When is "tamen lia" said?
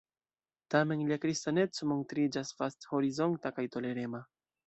0.75-1.17